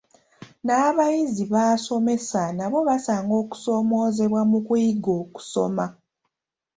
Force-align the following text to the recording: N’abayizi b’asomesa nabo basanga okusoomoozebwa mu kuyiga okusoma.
N’abayizi 0.65 1.43
b’asomesa 1.51 2.41
nabo 2.57 2.79
basanga 2.87 3.33
okusoomoozebwa 3.43 4.41
mu 4.51 4.59
kuyiga 4.65 5.11
okusoma. 5.23 5.85